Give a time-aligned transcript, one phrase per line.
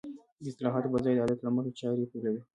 [0.43, 2.41] د اصلاحاتو په ځای د عادت له مخې چارې پيلوي.